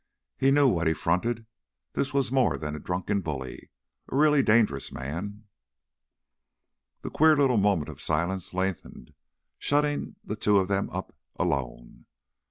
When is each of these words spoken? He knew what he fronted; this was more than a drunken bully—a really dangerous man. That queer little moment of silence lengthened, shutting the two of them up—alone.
He 0.35 0.49
knew 0.49 0.67
what 0.67 0.87
he 0.87 0.95
fronted; 0.95 1.45
this 1.93 2.11
was 2.11 2.31
more 2.31 2.57
than 2.57 2.75
a 2.75 2.79
drunken 2.79 3.21
bully—a 3.21 4.15
really 4.15 4.41
dangerous 4.41 4.91
man. 4.91 5.43
That 7.03 7.13
queer 7.13 7.37
little 7.37 7.57
moment 7.57 7.87
of 7.89 8.01
silence 8.01 8.51
lengthened, 8.51 9.13
shutting 9.59 10.15
the 10.23 10.35
two 10.35 10.57
of 10.57 10.69
them 10.69 10.89
up—alone. 10.89 12.07